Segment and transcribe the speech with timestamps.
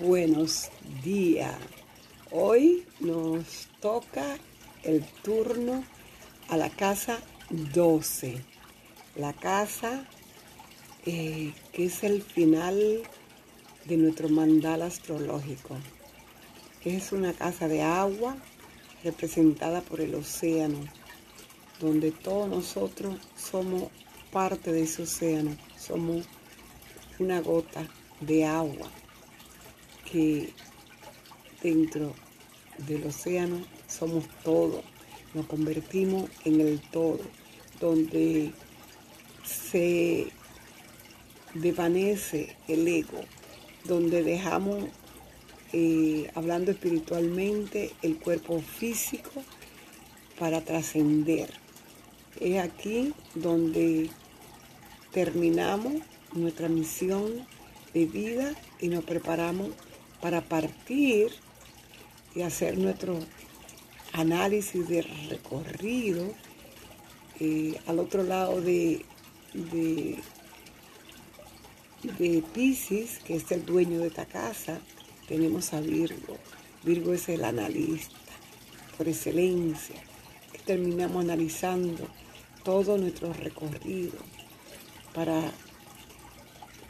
[0.00, 0.70] buenos
[1.02, 1.56] días.
[2.30, 4.38] Hoy nos toca
[4.84, 5.82] el turno
[6.48, 7.18] a la casa
[7.50, 8.40] 12.
[9.16, 10.06] La casa
[11.04, 13.02] eh, que es el final
[13.86, 15.76] de nuestro mandal astrológico.
[16.84, 18.36] Es una casa de agua
[19.02, 20.78] representada por el océano,
[21.80, 23.84] donde todos nosotros somos
[24.30, 26.26] parte de ese océano, somos
[27.18, 27.88] una gota
[28.20, 28.88] de agua
[30.10, 30.50] que
[31.62, 32.14] dentro
[32.86, 34.82] del océano somos todo,
[35.34, 37.20] nos convertimos en el todo,
[37.80, 38.52] donde
[39.44, 40.28] se
[41.54, 43.20] desvanece el ego,
[43.84, 44.84] donde dejamos,
[45.72, 49.42] eh, hablando espiritualmente, el cuerpo físico
[50.38, 51.50] para trascender.
[52.40, 54.10] Es aquí donde
[55.12, 55.94] terminamos
[56.32, 57.46] nuestra misión
[57.94, 59.70] de vida y nos preparamos
[60.20, 61.30] para partir
[62.34, 63.18] y hacer nuestro
[64.12, 66.32] análisis de recorrido
[67.40, 69.04] eh, al otro lado de,
[69.54, 70.18] de,
[72.52, 74.80] Pisces, que es el dueño de esta casa,
[75.28, 76.36] tenemos a Virgo.
[76.82, 78.16] Virgo es el analista
[78.96, 79.96] por excelencia,
[80.52, 82.08] que terminamos analizando
[82.64, 84.18] todo nuestro recorrido
[85.14, 85.52] para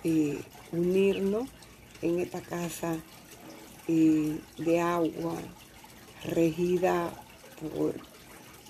[0.05, 0.39] eh,
[0.73, 1.49] unirnos
[2.03, 2.97] en esta casa
[3.87, 5.37] de agua
[6.25, 7.11] regida
[7.61, 7.95] por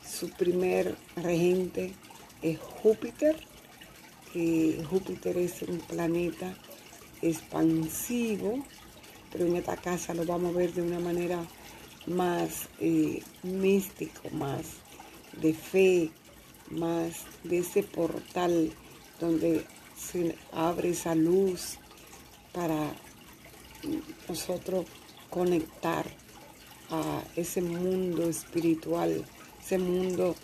[0.08, 1.92] su primer regente
[2.40, 3.36] es Júpiter,
[4.32, 6.54] que Júpiter es un planeta
[7.20, 8.64] expansivo,
[9.32, 11.44] pero en esta casa lo vamos a ver de una manera
[12.06, 14.62] más eh, místico, más
[15.40, 16.10] de fe,
[16.70, 18.70] más de ese portal
[19.20, 19.64] donde
[19.96, 21.78] se abre esa luz
[22.52, 22.92] para
[24.28, 24.86] nosotros
[25.30, 26.06] conectar
[26.90, 29.24] a ese mundo espiritual,
[29.60, 30.34] ese mundo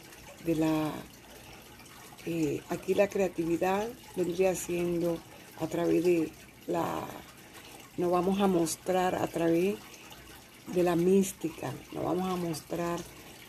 [0.44, 0.92] de la...
[2.27, 3.86] Eh, aquí la creatividad
[4.17, 5.18] vendría siendo
[5.61, 6.30] a través de
[6.67, 7.06] la...
[7.96, 9.77] Nos vamos a mostrar a través
[10.73, 12.98] de la mística, nos vamos a mostrar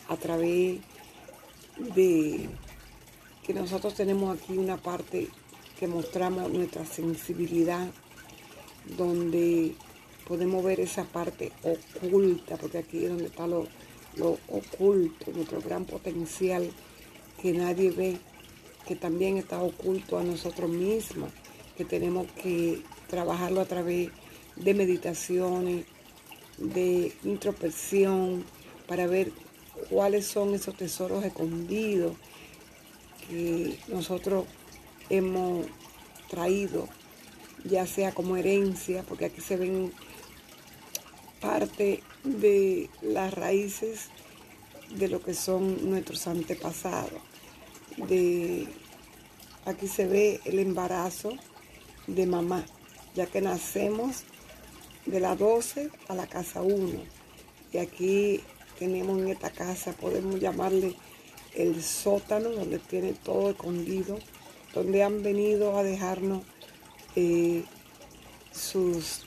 [0.08, 0.80] a través
[1.94, 2.48] de
[3.44, 5.28] que nosotros tenemos aquí una parte
[5.78, 7.88] que mostramos nuestra sensibilidad,
[8.96, 9.74] donde
[10.26, 13.66] podemos ver esa parte oculta, porque aquí es donde está lo,
[14.48, 16.70] oculto, nuestro gran potencial
[17.40, 18.16] que nadie ve,
[18.86, 21.30] que también está oculto a nosotros mismos,
[21.76, 24.10] que tenemos que trabajarlo a través
[24.56, 25.84] de meditaciones,
[26.56, 28.44] de introspección,
[28.86, 29.32] para ver
[29.90, 32.14] cuáles son esos tesoros escondidos
[33.28, 34.46] que nosotros
[35.10, 35.66] hemos
[36.28, 36.88] traído,
[37.68, 39.92] ya sea como herencia, porque aquí se ven
[41.40, 44.08] parte de las raíces
[44.94, 47.20] de lo que son nuestros antepasados.
[48.08, 48.68] De,
[49.64, 51.32] aquí se ve el embarazo
[52.06, 52.64] de mamá,
[53.14, 54.24] ya que nacemos
[55.06, 57.00] de la 12 a la casa 1.
[57.72, 58.40] Y aquí
[58.78, 60.94] tenemos en esta casa, podemos llamarle
[61.54, 64.18] el sótano, donde tiene todo escondido,
[64.74, 66.42] donde han venido a dejarnos
[67.16, 67.64] eh,
[68.52, 69.26] sus,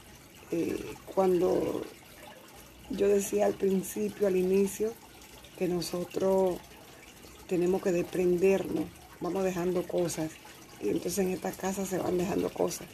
[0.52, 1.82] eh, cuando
[2.90, 4.94] yo decía al principio, al inicio,
[5.58, 6.58] que nosotros
[7.48, 8.86] tenemos que desprendernos,
[9.20, 10.32] vamos dejando cosas.
[10.82, 12.88] Y entonces en esta casa se van dejando cosas.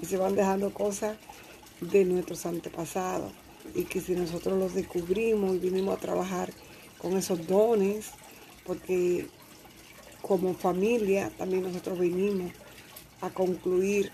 [0.00, 1.16] Y se van dejando cosas
[1.80, 3.32] de nuestros antepasados.
[3.74, 6.52] Y que si nosotros los descubrimos y vinimos a trabajar
[6.98, 8.10] con esos dones,
[8.64, 9.26] porque
[10.22, 12.52] como familia también nosotros venimos
[13.20, 14.10] a concluir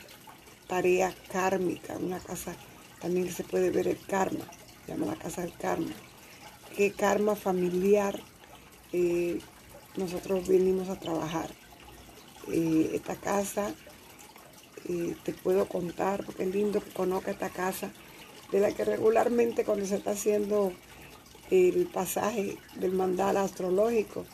[0.73, 2.57] tareas kármicas, una casa
[2.99, 4.47] también se puede ver el karma
[4.87, 5.93] se llama la Casa del Karma.
[6.75, 8.19] ¿Qué karma familiar
[8.95, 9.39] eh,
[9.97, 11.51] nosotros venimos a trabajar?
[12.51, 13.75] Eh, esta casa,
[14.89, 17.91] eh, te puedo contar, porque es lindo que conozca esta casa,
[18.51, 20.73] de la que regularmente cuando se está haciendo
[21.51, 24.25] el pasaje del mandala astrológico,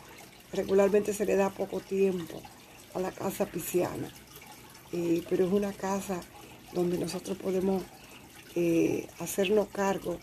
[0.53, 2.41] regularmente se le da poco tiempo
[2.93, 4.09] a la casa pisciana.
[4.91, 6.21] Pero es una casa
[6.73, 7.83] donde nosotros podemos
[9.19, 10.17] hacernos cargo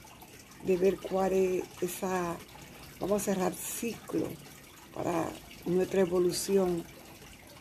[0.64, 2.36] de ver cuál es esa,
[3.00, 4.26] vamos a cerrar ciclo
[4.94, 5.30] para
[5.64, 6.84] nuestra evolución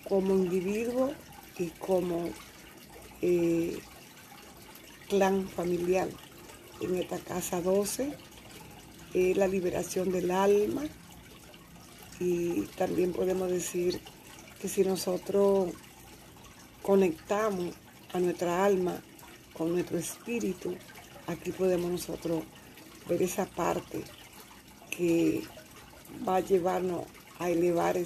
[0.07, 1.11] como individuo
[1.57, 2.29] y como
[3.21, 3.77] eh,
[5.07, 6.07] clan familiar.
[6.81, 8.13] En esta casa 12
[9.13, 10.83] es la liberación del alma
[12.19, 14.01] y también podemos decir
[14.61, 15.69] que si nosotros
[16.85, 17.73] conectamos
[18.13, 19.01] a nuestra alma
[19.53, 20.75] con nuestro espíritu,
[21.25, 22.43] aquí podemos nosotros
[23.09, 24.03] ver esa parte
[24.91, 25.41] que
[26.27, 27.05] va a llevarnos
[27.39, 27.97] a elevar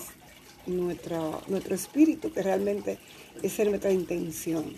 [0.66, 3.00] nuestro espíritu, que realmente
[3.44, 4.74] esa es nuestra intención.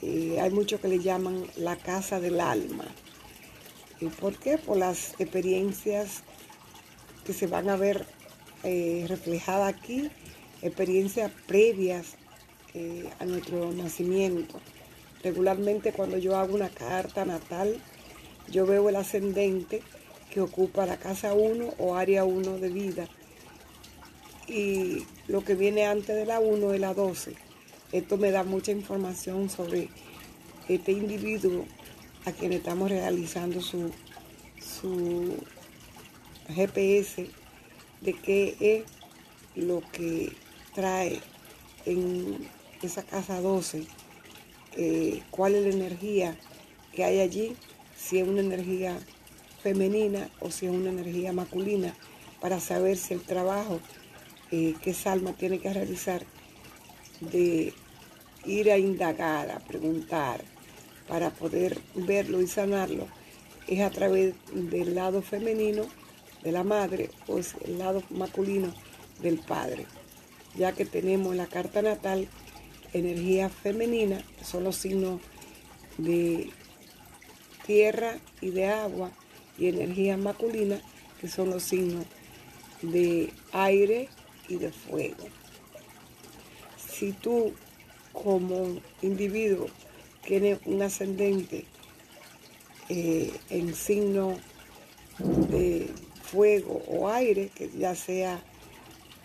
[0.00, 2.86] Eh, hay muchos que le llaman la casa del alma.
[4.00, 4.56] ¿Y por qué?
[4.56, 6.22] Por las experiencias
[7.26, 8.06] que se van a ver
[8.62, 10.10] eh, reflejadas aquí,
[10.62, 12.16] experiencias previas
[13.20, 14.60] a nuestro nacimiento.
[15.22, 17.80] Regularmente cuando yo hago una carta natal,
[18.50, 19.80] yo veo el ascendente
[20.30, 23.08] que ocupa la casa 1 o área 1 de vida.
[24.48, 27.34] Y lo que viene antes de la 1 es la 12.
[27.92, 29.88] Esto me da mucha información sobre
[30.68, 31.64] este individuo
[32.24, 33.92] a quien estamos realizando su,
[34.60, 35.36] su
[36.48, 37.28] GPS
[38.00, 38.82] de qué es
[39.54, 40.32] lo que
[40.74, 41.20] trae
[41.86, 42.48] en
[42.84, 43.86] esa casa 12
[44.76, 46.36] eh, cuál es la energía
[46.92, 47.56] que hay allí,
[47.96, 48.98] si es una energía
[49.62, 51.94] femenina o si es una energía masculina,
[52.40, 53.80] para saber si el trabajo
[54.50, 56.24] eh, que Salma tiene que realizar
[57.20, 57.72] de
[58.44, 60.42] ir a indagar, a preguntar,
[61.08, 63.06] para poder verlo y sanarlo,
[63.68, 65.84] es a través del lado femenino
[66.42, 68.74] de la madre o es el lado masculino
[69.22, 69.86] del padre,
[70.56, 72.28] ya que tenemos en la carta natal
[72.94, 75.20] energía femenina, son los signos
[75.98, 76.50] de
[77.66, 79.10] tierra y de agua,
[79.58, 80.80] y energía masculina,
[81.20, 82.06] que son los signos
[82.82, 84.08] de aire
[84.48, 85.24] y de fuego.
[86.76, 87.52] Si tú
[88.12, 89.66] como individuo
[90.24, 91.64] tienes un ascendente
[92.88, 94.36] eh, en signo
[95.18, 95.88] de
[96.22, 98.42] fuego o aire, que ya sea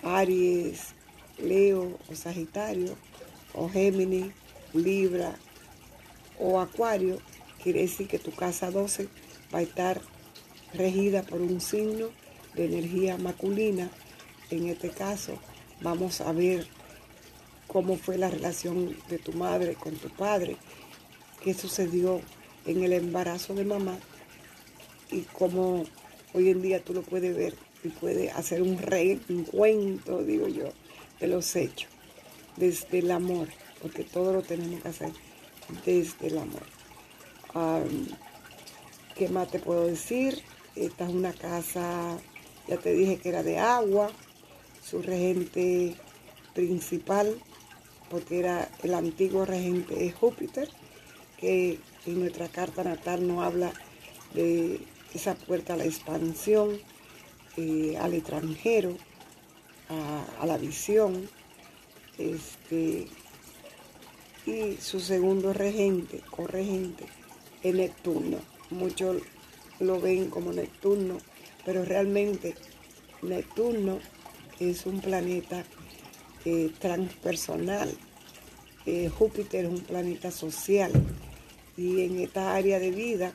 [0.04, 0.94] Aries,
[1.38, 2.96] Leo o Sagitario,
[3.54, 4.32] o Géminis,
[4.74, 5.36] Libra
[6.38, 7.20] o Acuario,
[7.62, 9.08] quiere decir que tu casa 12
[9.54, 10.02] va a estar
[10.74, 12.10] regida por un signo
[12.56, 13.90] de energía masculina.
[14.50, 15.38] En este caso,
[15.82, 16.68] vamos a ver
[17.68, 20.58] cómo fue la relación de tu madre con tu padre,
[21.44, 22.22] qué sucedió
[22.66, 23.98] en el embarazo de mamá
[25.12, 25.86] y cómo
[26.34, 30.70] hoy en día tú lo puedes ver y puedes hacer un reencuentro, digo yo,
[31.20, 31.90] de los hechos
[32.60, 33.48] desde el amor,
[33.82, 35.12] porque todo lo tenemos que hacer
[35.86, 36.64] desde el amor.
[39.16, 40.44] ¿Qué más te puedo decir?
[40.76, 42.18] Esta es una casa,
[42.68, 44.12] ya te dije que era de agua,
[44.84, 45.96] su regente
[46.54, 47.36] principal,
[48.10, 50.70] porque era el antiguo regente de Júpiter,
[51.38, 53.74] que en nuestra carta natal nos habla
[54.34, 54.80] de
[55.14, 56.80] esa puerta a la expansión,
[57.58, 58.96] eh, al extranjero,
[60.40, 61.28] a la visión,
[62.20, 63.08] este,
[64.46, 67.06] y su segundo regente o regente
[67.64, 68.38] es Neptuno.
[68.70, 69.22] Muchos
[69.80, 71.18] lo ven como Neptuno,
[71.66, 72.56] pero realmente
[73.22, 74.00] Neptuno
[74.60, 75.64] es un planeta
[76.46, 77.90] eh, transpersonal.
[78.86, 80.92] Eh, Júpiter es un planeta social
[81.78, 83.34] y en esta área de vida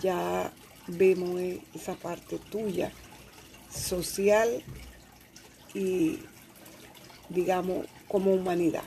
[0.00, 0.52] ya
[0.86, 1.40] vemos
[1.74, 2.92] esa parte tuya
[3.70, 4.62] social
[5.74, 6.18] y
[7.28, 8.84] digamos como humanidad,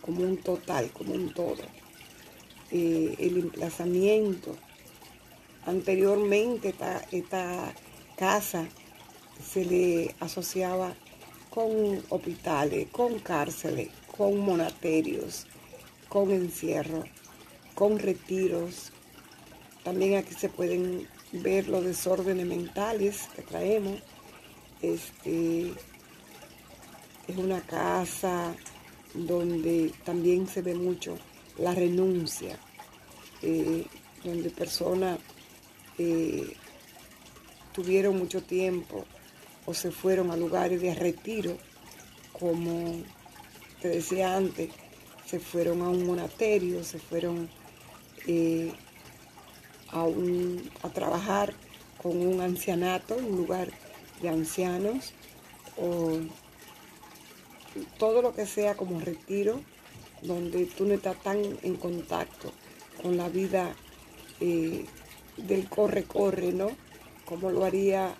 [0.00, 1.62] como un total, como un todo.
[2.70, 4.54] Eh, el emplazamiento.
[5.64, 6.74] Anteriormente
[7.12, 7.74] esta,
[8.16, 8.68] casa
[9.42, 10.94] se le asociaba
[11.50, 15.46] con hospitales, con cárceles, con monasterios,
[16.08, 17.04] con encierro,
[17.74, 18.92] con retiros.
[19.84, 24.02] También aquí se pueden ver los desórdenes mentales que traemos.
[24.82, 25.72] Este,
[27.28, 28.54] es una casa
[29.14, 31.18] donde también se ve mucho
[31.58, 32.58] la renuncia,
[33.42, 33.84] eh,
[34.24, 35.18] donde personas
[35.98, 36.56] eh,
[37.72, 39.04] tuvieron mucho tiempo
[39.66, 41.58] o se fueron a lugares de retiro,
[42.32, 43.02] como
[43.82, 44.70] te decía antes,
[45.26, 47.50] se fueron a un monasterio, se fueron
[48.26, 48.72] eh,
[49.90, 50.06] a,
[50.82, 51.52] a trabajar
[52.02, 53.68] con un ancianato, un lugar
[54.22, 55.12] de ancianos,
[55.76, 56.18] o
[57.98, 59.60] todo lo que sea como retiro,
[60.22, 62.52] donde tú no estás tan en contacto
[63.02, 63.74] con la vida
[64.40, 64.84] eh,
[65.36, 66.70] del corre-corre, ¿no?
[67.24, 68.14] Como lo haría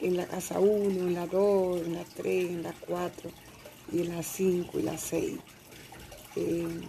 [0.00, 3.30] en la casa 1, en la 2, en la 3, en la 4
[3.92, 5.38] y en la 5 y la 6.
[6.36, 6.80] Eh,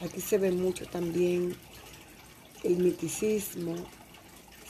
[0.00, 1.54] aquí se ve mucho también
[2.62, 3.74] el miticismo,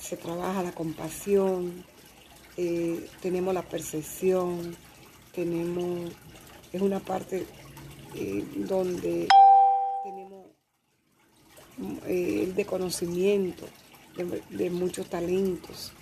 [0.01, 1.85] se trabaja la compasión,
[2.57, 4.77] eh, tenemos la percepción,
[5.35, 6.11] tenemos
[6.73, 7.47] es una parte
[8.15, 9.29] eh, donde
[10.05, 10.47] tenemos
[12.07, 13.67] eh, el de conocimiento,
[14.51, 15.93] de, muchos talentos.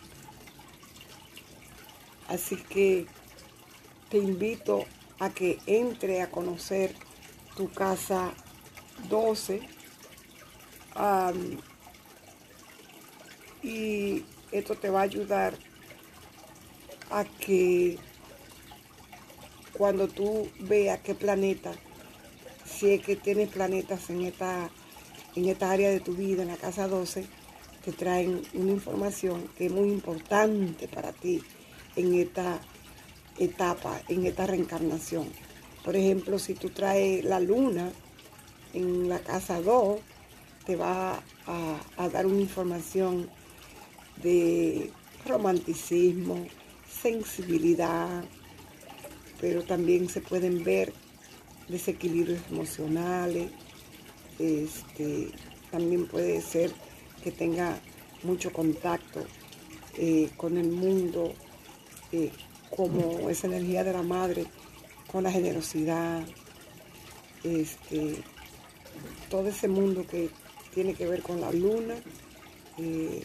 [2.28, 3.06] Así que
[4.08, 4.84] te invito
[5.18, 6.94] a que entre a conocer
[7.56, 8.32] tu casa
[9.08, 9.60] 12
[13.62, 15.54] y esto te va a ayudar
[17.10, 17.98] a que
[19.76, 21.72] cuando tú veas qué planeta,
[22.64, 24.70] si es que tienes planetas en esta,
[25.34, 27.24] en esta área de tu vida, en la casa 12,
[27.84, 31.42] te traen una información que es muy importante para ti
[31.94, 32.60] en esta
[33.38, 35.28] etapa, en esta reencarnación.
[35.84, 37.92] Por ejemplo, si tú traes la luna
[38.74, 40.00] en la casa 2,
[40.64, 43.30] te va a, a dar una información
[44.22, 44.90] de
[45.24, 46.46] romanticismo,
[46.90, 48.24] sensibilidad,
[49.40, 50.92] pero también se pueden ver
[51.68, 53.50] desequilibrios emocionales.
[54.38, 55.28] Este,
[55.70, 56.72] también puede ser
[57.22, 57.78] que tenga
[58.22, 59.24] mucho contacto
[59.96, 61.32] eh, con el mundo,
[62.12, 62.30] eh,
[62.74, 64.46] como esa energía de la madre,
[65.10, 66.22] con la generosidad,
[67.44, 68.22] este,
[69.30, 70.30] todo ese mundo que
[70.74, 71.94] tiene que ver con la luna,
[72.78, 73.22] eh,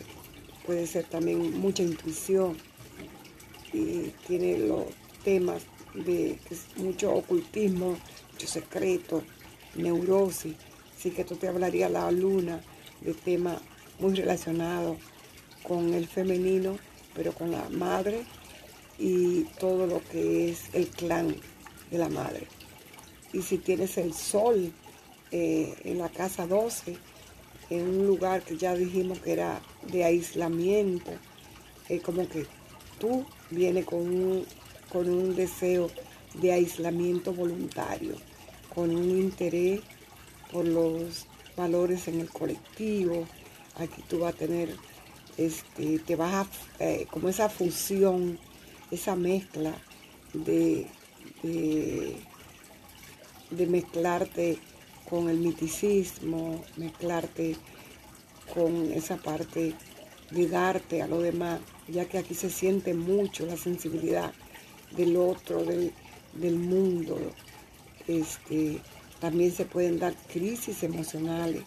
[0.66, 2.56] puede ser también mucha intuición
[3.74, 4.86] y tiene los
[5.24, 5.64] temas
[5.94, 6.38] de
[6.78, 7.98] mucho ocultismo,
[8.32, 9.24] mucho secreto,
[9.76, 10.56] neurosis.
[10.98, 12.62] Así que esto te hablaría la luna
[13.02, 13.62] de temas
[14.00, 14.98] muy relacionados
[15.64, 16.78] con el femenino,
[17.14, 18.24] pero con la madre
[18.98, 21.36] y todo lo que es el clan
[21.90, 22.48] de la madre.
[23.34, 24.72] Y si tienes el sol
[25.32, 26.98] eh, en la casa 12,
[27.70, 31.12] en un lugar que ya dijimos que era de aislamiento,
[31.88, 32.46] es como que
[33.00, 34.46] tú vienes con un,
[34.92, 35.90] con un deseo
[36.36, 38.16] de aislamiento voluntario,
[38.74, 39.82] con un interés
[40.52, 43.26] por los valores en el colectivo.
[43.78, 44.76] Aquí tú vas a tener,
[45.38, 46.48] este, te vas
[46.80, 48.38] a, eh, como esa fusión,
[48.92, 49.74] esa mezcla
[50.34, 50.88] de,
[51.44, 52.18] de,
[53.50, 54.58] de mezclarte
[55.10, 57.56] con el miticismo, mezclarte
[58.54, 59.74] con esa parte
[60.32, 64.34] de darte a lo demás, ya que aquí se siente mucho la sensibilidad
[64.96, 67.18] del otro, del, mundo.
[68.08, 68.80] Este,
[69.20, 71.64] también se pueden dar crisis emocionales.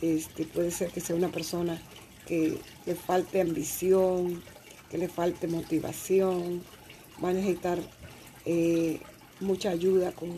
[0.00, 1.80] Este, puede ser que sea una persona
[2.26, 4.42] que le falte ambición,
[4.90, 6.62] que le falte motivación,
[7.22, 7.78] va a necesitar
[8.44, 9.00] eh,
[9.40, 10.30] mucha ayuda con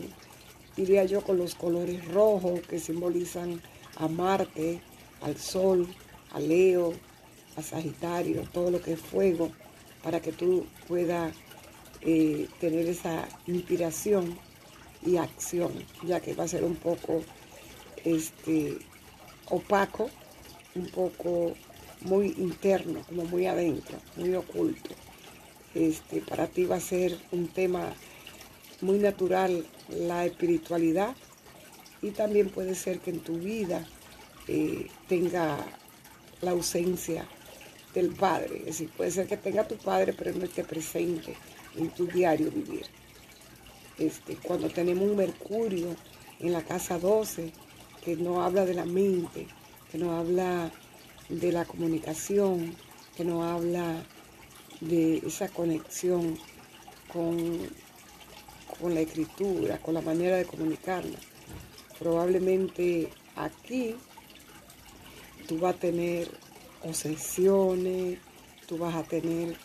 [0.75, 3.61] diría yo, con los colores rojos que simbolizan
[3.97, 4.81] a Marte,
[5.21, 5.87] al Sol,
[6.31, 6.93] a Leo,
[7.55, 9.51] a Sagitario, todo lo que es fuego,
[10.01, 11.33] para que tú puedas
[12.05, 14.37] eh, tener esa inspiración
[15.05, 15.71] y acción,
[16.03, 17.23] ya que va a ser un poco
[18.03, 18.77] este,
[19.49, 20.09] opaco,
[20.75, 21.53] un poco
[22.01, 24.89] muy interno, como muy adentro, muy oculto.
[25.73, 27.93] Este, para ti va a ser un tema
[28.81, 31.15] muy natural la espiritualidad
[32.01, 33.87] y también puede ser que en tu vida
[34.49, 35.57] eh, tenga
[36.41, 37.25] la ausencia
[37.93, 38.57] del Padre.
[38.59, 41.35] Es decir, puede ser que tenga tu Padre, pero no esté presente
[41.75, 42.85] en tu diario vivir.
[43.97, 45.95] Este, cuando tenemos un Mercurio
[46.39, 47.51] en la casa 12,
[48.03, 49.47] que no habla de la mente,
[49.91, 50.71] que no habla
[51.29, 52.75] de la comunicación,
[53.15, 54.03] que no habla
[54.81, 56.37] de esa conexión
[57.11, 57.59] con
[58.79, 61.17] con la escritura, con la manera de comunicarla.
[61.99, 63.95] Probablemente aquí
[65.47, 66.29] tú vas a tener
[66.83, 68.19] obsesiones,
[68.67, 69.55] tú vas a tener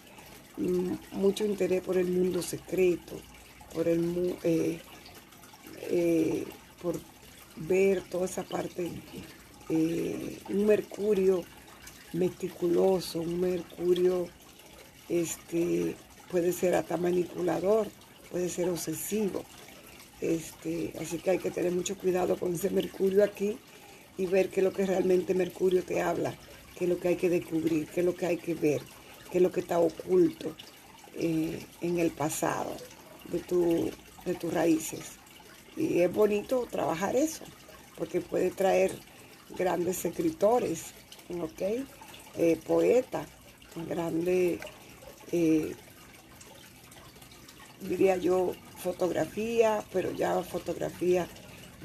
[1.12, 3.16] mucho interés por el mundo secreto,
[3.74, 4.80] por el eh,
[5.90, 6.44] eh,
[6.82, 6.98] por
[7.56, 8.90] ver toda esa parte,
[9.68, 11.42] eh, un mercurio
[12.12, 14.28] meticuloso, un mercurio
[15.08, 15.96] este,
[16.30, 17.88] puede ser hasta manipulador,
[18.30, 19.44] puede ser obsesivo.
[20.20, 23.56] Este, así que hay que tener mucho cuidado con ese Mercurio aquí
[24.16, 26.34] y ver qué es lo que realmente Mercurio te habla,
[26.76, 28.82] qué es lo que hay que descubrir, qué es lo que hay que ver,
[29.30, 30.54] qué es lo que está oculto
[31.14, 32.76] eh, en el pasado
[33.30, 33.90] de, tu,
[34.24, 35.12] de tus raíces.
[35.76, 37.44] Y es bonito trabajar eso,
[37.96, 38.92] porque puede traer
[39.56, 40.86] grandes escritores,
[41.28, 41.86] ¿ok?
[42.36, 43.26] Eh, poetas,
[43.88, 44.60] grandes
[45.32, 45.74] eh,
[47.80, 51.26] diría yo, fotografía, pero ya fotografía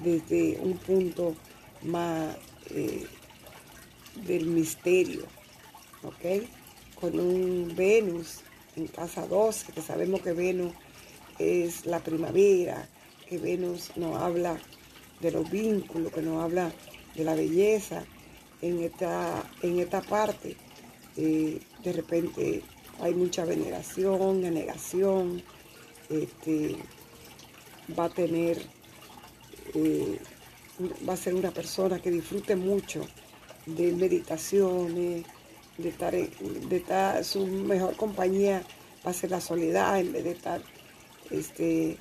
[0.04, 1.36] desde un punto
[1.84, 2.36] más
[4.26, 5.24] del misterio,
[6.04, 6.44] ¿ok?
[7.04, 8.38] Con un Venus
[8.78, 10.72] en casa 12, que sabemos que Venus
[11.38, 12.88] es la primavera,
[13.28, 14.58] que Venus nos habla
[15.20, 16.72] de los vínculos, que nos habla
[17.14, 18.06] de la belleza,
[18.62, 20.56] en esta, en esta parte.
[21.18, 22.62] Eh, de repente
[23.02, 25.44] hay mucha veneración, negación,
[26.10, 26.78] este,
[28.00, 28.62] va a tener,
[29.74, 30.20] eh,
[31.06, 33.02] va a ser una persona que disfrute mucho
[33.66, 35.26] de meditaciones,
[35.78, 38.64] de estar, de estar su mejor compañía
[39.06, 40.62] va a ser la soledad en vez de estar
[41.30, 41.98] este,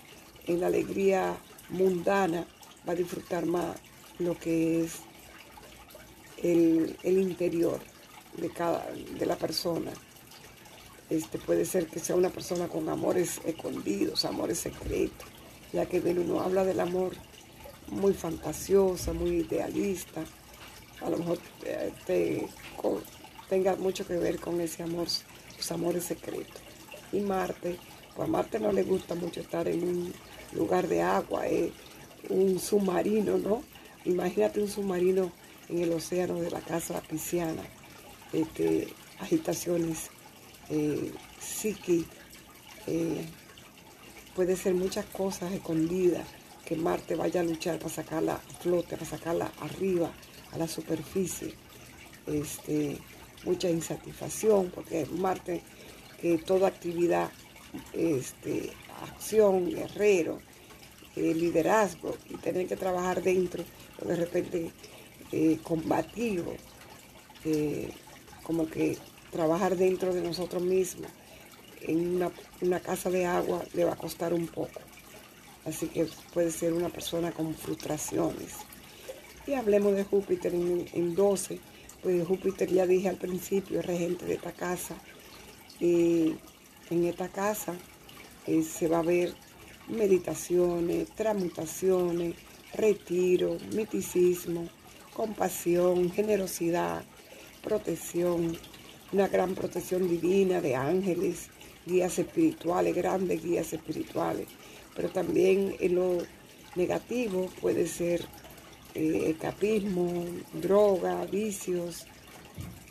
[0.46, 1.36] en la alegría
[1.70, 2.46] mundana,
[2.86, 3.76] va a disfrutar más
[4.18, 5.00] lo que es
[6.42, 7.80] el, interior
[8.36, 9.92] de cada de la persona.
[11.10, 15.28] Este, puede ser que sea una persona con amores escondidos, amores secretos,
[15.72, 17.12] ya que uno habla del amor
[17.88, 20.24] muy fantasiosa, muy idealista,
[21.00, 21.38] a lo mejor
[22.06, 22.48] te,
[23.52, 25.08] tenga mucho que ver con ese amor,
[25.58, 26.62] los amores secretos.
[27.12, 27.76] Y Marte,
[28.16, 30.14] pues a Marte no le gusta mucho estar en un
[30.54, 31.70] lugar de agua, es
[32.30, 33.62] un submarino, ¿no?
[34.06, 35.30] Imagínate un submarino
[35.68, 37.62] en el océano de la casa pisciana,
[38.32, 38.88] este,
[39.20, 40.08] agitaciones
[40.70, 42.06] eh, psiqui,
[42.86, 43.26] eh,
[44.34, 46.26] puede ser muchas cosas escondidas
[46.64, 50.10] que Marte vaya a luchar para sacarla a flote, para sacarla arriba,
[50.52, 51.52] a la superficie.
[52.26, 52.96] Este,
[53.44, 55.62] mucha insatisfacción, porque Marte,
[56.20, 57.30] que toda actividad,
[57.92, 58.72] este,
[59.02, 60.40] acción, guerrero,
[61.16, 63.64] eh, liderazgo, y tener que trabajar dentro,
[64.04, 64.70] de repente
[65.32, 66.54] eh, combativo,
[67.44, 67.90] eh,
[68.42, 68.96] como que
[69.30, 71.10] trabajar dentro de nosotros mismos
[71.86, 72.22] en
[72.60, 74.80] una, casa de agua le va a costar un poco.
[75.64, 78.54] Así que puede ser una persona con frustraciones.
[79.46, 81.60] Y hablemos de Júpiter en, 12.
[82.02, 84.96] Pues Júpiter ya dije al principio, es regente de esta casa.
[85.78, 86.34] Y
[86.90, 87.74] en esta casa
[88.46, 89.32] eh, se va a ver
[89.88, 92.34] meditaciones, transmutaciones,
[92.74, 94.68] retiro, miticismo,
[95.14, 97.04] compasión, generosidad,
[97.62, 98.58] protección,
[99.12, 101.50] una gran protección divina de ángeles,
[101.86, 104.48] guías espirituales, grandes guías espirituales.
[104.96, 106.18] Pero también en lo
[106.74, 108.26] negativo puede ser
[108.94, 112.06] eh, escapismo, droga, vicios.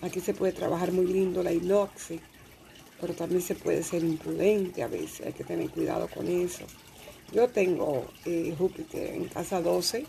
[0.01, 2.19] Aquí se puede trabajar muy lindo la inoxe,
[2.99, 6.65] pero también se puede ser imprudente a veces, hay que tener cuidado con eso.
[7.31, 10.05] Yo tengo eh, Júpiter en casa 12,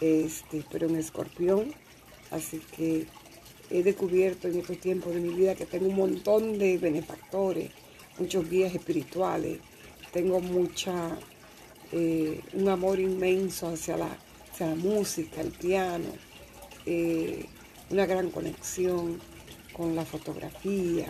[0.00, 1.72] este, pero en escorpión,
[2.30, 3.06] así que
[3.70, 7.70] he descubierto en estos tiempos de mi vida que tengo un montón de benefactores,
[8.18, 9.58] muchos guías espirituales,
[10.12, 11.18] tengo mucha,
[11.92, 14.16] eh, un amor inmenso hacia la,
[14.66, 16.08] la música, el piano,
[16.86, 17.46] eh,
[17.90, 19.20] una gran conexión
[19.72, 21.06] con la fotografía,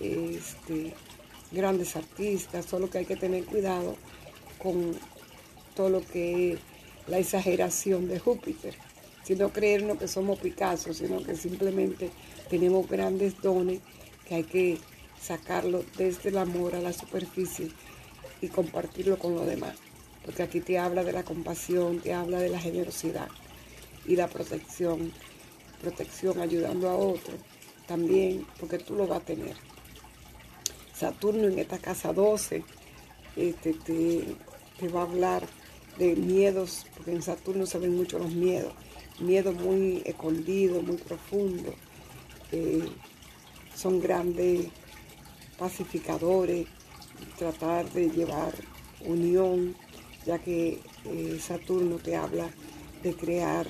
[0.00, 0.94] este,
[1.50, 3.96] grandes artistas, solo que hay que tener cuidado
[4.58, 4.96] con
[5.74, 6.60] todo lo que es
[7.06, 8.74] la exageración de Júpiter,
[9.24, 12.10] sino creernos que somos Picasso, sino que simplemente
[12.48, 13.80] tenemos grandes dones
[14.26, 14.78] que hay que
[15.20, 17.68] sacarlo desde el amor a la superficie
[18.40, 19.76] y compartirlo con los demás.
[20.24, 23.28] Porque aquí te habla de la compasión, te habla de la generosidad
[24.06, 25.12] y la protección,
[25.80, 27.34] protección ayudando a otro
[27.86, 29.56] también, porque tú lo vas a tener.
[30.94, 32.64] Saturno en esta casa 12
[33.36, 35.42] este, te, va a hablar
[35.98, 38.72] de miedos, porque en Saturno se ven mucho los miedos,
[39.20, 41.74] miedos muy escondidos, muy profundos.
[42.50, 42.88] Eh,
[43.74, 44.66] son grandes
[45.58, 46.66] pacificadores,
[47.38, 48.52] tratar de llevar
[49.04, 49.74] unión,
[50.26, 52.48] ya que eh, Saturno te habla
[53.02, 53.66] de crear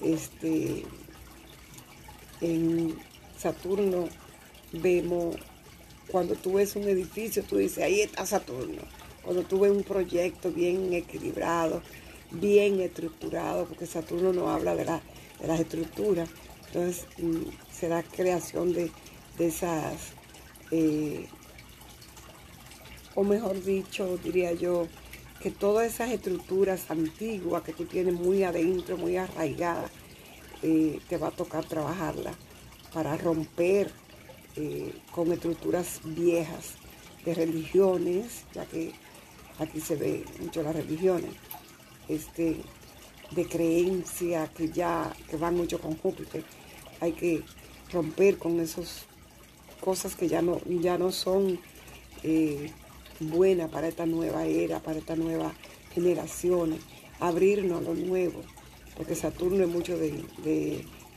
[0.00, 0.84] este
[2.40, 2.96] en
[3.38, 4.08] Saturno
[4.72, 5.36] vemos
[6.12, 8.82] cuando tú ves un edificio, tú dices, ahí está Saturno.
[9.22, 11.80] Cuando tú ves un proyecto bien equilibrado,
[12.30, 16.28] bien estructurado, porque Saturno no habla de, las estructuras,
[16.66, 18.90] entonces mm, será creación de,
[19.38, 19.94] esas,
[20.70, 21.26] eh,
[23.14, 24.88] o mejor dicho, diría yo,
[25.42, 29.90] que todas esas estructuras antiguas que tú tienes muy adentro, muy arraigadas,
[30.62, 32.36] eh, te va a tocar trabajarlas
[32.92, 33.90] para romper
[34.54, 36.74] eh, con estructuras viejas
[37.24, 38.92] de religiones, ya que
[39.58, 41.30] aquí se ve mucho las religiones,
[42.08, 42.56] este,
[43.32, 46.44] de creencia que ya que van mucho con Júpiter.
[47.00, 47.42] Hay que
[47.92, 49.06] romper con esas
[49.80, 51.58] cosas que ya no, ya no son
[52.22, 52.70] eh,
[53.30, 55.52] buenas para esta nueva era, para esta nueva
[55.94, 56.78] generación,
[57.20, 58.40] abrirnos a lo nuevo,
[58.96, 60.12] porque Saturno es mucho de,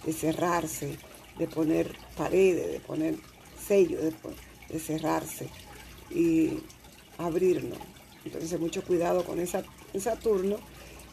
[0.05, 0.97] de cerrarse,
[1.37, 3.15] de poner paredes, de poner
[3.65, 4.01] sellos,
[4.69, 5.49] de, cerrarse
[6.11, 6.59] y
[7.17, 7.79] abrirnos.
[8.23, 9.63] Entonces mucho cuidado con esa,
[9.99, 10.57] Saturno.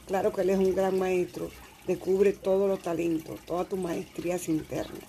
[0.06, 1.50] Claro que él es un gran maestro
[1.86, 5.02] descubre todos los talentos, todas tus maestrías internas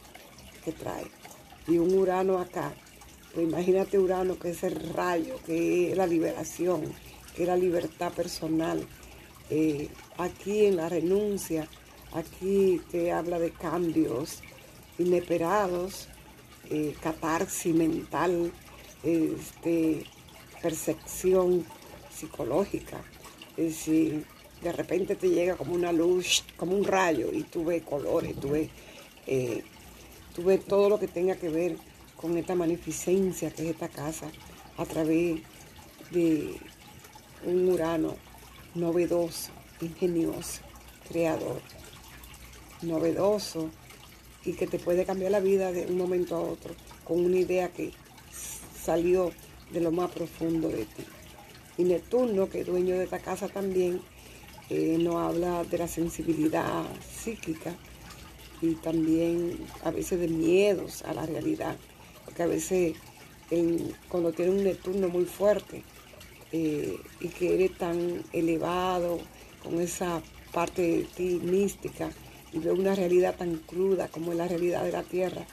[0.63, 1.05] que trae.
[1.67, 2.73] Y un Urano acá,
[3.33, 6.83] pues imagínate Urano que es el rayo, que es la liberación,
[7.35, 8.85] que es la libertad personal.
[9.49, 11.67] Eh, aquí en la renuncia,
[12.13, 14.41] aquí te habla de cambios
[14.99, 16.09] inesperados,
[16.69, 18.51] eh, catarsis mental,
[19.03, 20.03] este,
[20.61, 21.65] percepción
[22.15, 23.01] psicológica.
[23.57, 24.25] Es decir,
[24.61, 28.51] de repente te llega como una luz, como un rayo, y tú ves colores, tú
[28.51, 28.69] ves,
[29.25, 29.63] eh,
[30.35, 31.77] tú ves todo lo que tenga que ver
[32.23, 34.31] con esta magnificencia que es esta casa
[34.77, 35.41] a través
[36.11, 36.55] de
[37.45, 38.15] un Urano
[38.75, 40.61] novedoso, ingenioso,
[41.09, 41.59] creador,
[42.81, 43.69] novedoso
[44.45, 47.67] y que te puede cambiar la vida de un momento a otro con una idea
[47.73, 47.91] que
[48.81, 49.33] salió
[49.73, 51.03] de lo más profundo de ti.
[51.77, 53.99] Y Neptuno, que es dueño de esta casa también,
[54.69, 57.75] eh, nos habla de la sensibilidad psíquica
[58.61, 61.75] y también a veces de miedos a la realidad,
[62.25, 62.95] porque a veces
[64.09, 65.83] cuando tienes un Neptuno muy fuerte
[66.51, 69.19] eh, y que eres tan elevado
[69.63, 72.09] con esa parte ti mística
[72.51, 75.45] y ve una realidad tan cruda como es la realidad de la tierra,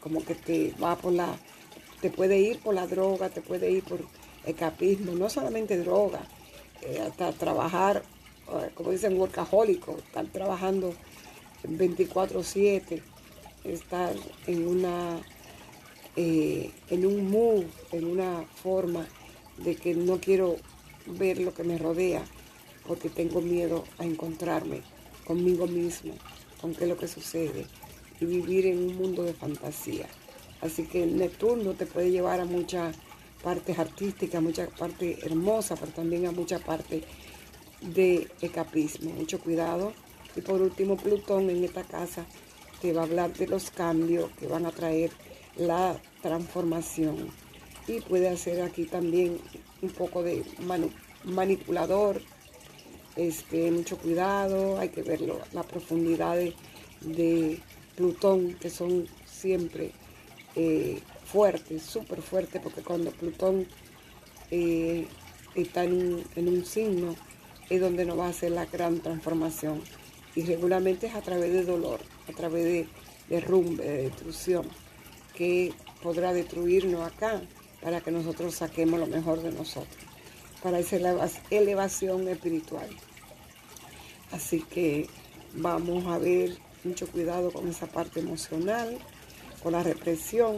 [0.00, 1.36] como que te va por la,
[2.00, 4.00] te puede ir por la droga, te puede ir por
[4.44, 6.20] escapismo, no solamente droga,
[6.82, 8.02] eh, hasta trabajar,
[8.48, 10.94] eh, como dicen, workahólico, estar trabajando
[11.64, 13.02] 24/7,
[13.64, 14.14] estar
[14.46, 15.20] en una
[16.20, 19.06] eh, en un mood, en una forma
[19.56, 20.56] de que no quiero
[21.06, 22.24] ver lo que me rodea,
[22.88, 24.82] porque tengo miedo a encontrarme
[25.24, 26.14] conmigo mismo,
[26.60, 27.66] con qué es lo que sucede,
[28.20, 30.08] y vivir en un mundo de fantasía.
[30.60, 32.96] Así que Neptuno te puede llevar a muchas
[33.40, 37.04] partes artísticas, muchas partes hermosas, pero también a muchas partes
[37.80, 39.10] de escapismo.
[39.12, 39.92] Mucho cuidado.
[40.34, 42.26] Y por último, Plutón en esta casa
[42.82, 45.12] te va a hablar de los cambios que van a traer
[45.58, 47.28] la transformación.
[47.86, 49.38] Y puede hacer aquí también
[49.82, 50.44] un poco de
[51.24, 52.22] manipulador.
[53.16, 57.60] Este, mucho cuidado, hay que verlo, la profundidad de
[57.96, 59.90] Plutón, que son siempre
[60.54, 63.66] eh, fuerte, súper fuerte, porque cuando Plutón
[64.50, 65.06] eh,
[65.54, 67.14] está en un, signo
[67.68, 69.82] es donde nos va a hacer la gran transformación.
[70.34, 72.88] Y regularmente es a través de dolor, a través de
[73.28, 74.66] derrumbe, de destrucción,
[75.38, 75.72] que
[76.02, 77.40] podrá destruirnos acá
[77.80, 80.04] para que nosotros saquemos lo mejor de nosotros,
[80.64, 80.96] para esa
[81.50, 82.88] elevación espiritual.
[84.32, 85.08] Así que
[85.54, 88.98] vamos a ver mucho cuidado con esa parte emocional,
[89.62, 90.56] con la represión.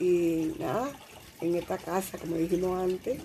[0.00, 0.90] Y nada,
[1.42, 3.20] en esta casa, como dijimos antes,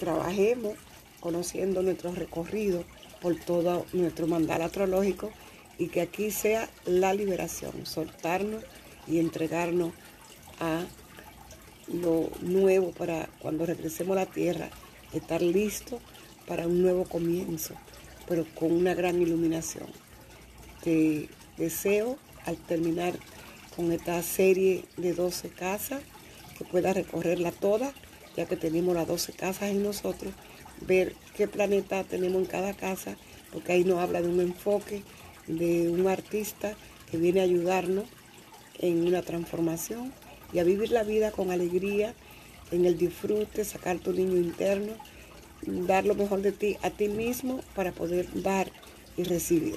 [0.00, 0.74] trabajemos
[1.20, 2.82] conociendo nuestro recorrido
[3.20, 5.30] por todo nuestro mandal astrológico
[5.78, 8.64] y que aquí sea la liberación, soltarnos
[9.06, 9.92] y entregarnos
[10.60, 10.84] a
[11.92, 14.70] lo nuevo para cuando regresemos a la tierra,
[15.12, 16.00] estar listos
[16.46, 17.74] para un nuevo comienzo,
[18.28, 19.86] pero con una gran iluminación.
[20.82, 23.14] Te deseo al terminar
[23.76, 26.02] con esta serie de 12 casas,
[26.56, 27.92] que pueda recorrerla toda,
[28.36, 30.32] ya que tenemos las 12 casas en nosotros,
[30.86, 33.16] ver qué planeta tenemos en cada casa,
[33.52, 35.02] porque ahí nos habla de un enfoque
[35.46, 36.74] de un artista
[37.10, 38.04] que viene a ayudarnos
[38.78, 40.12] en una transformación
[40.52, 42.14] y a vivir la vida con alegría,
[42.70, 44.92] en el disfrute, sacar tu niño interno,
[45.66, 48.70] dar lo mejor de ti a ti mismo para poder dar
[49.16, 49.76] y recibir.